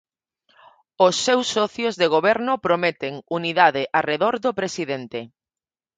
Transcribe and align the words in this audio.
Os 1.07 1.15
seus 1.25 1.47
socios 1.57 1.95
de 2.01 2.07
Goberno 2.15 2.53
prometen 2.65 3.13
unidade 3.37 3.83
arredor 3.99 4.35
do 4.45 4.51
presidente. 4.59 5.19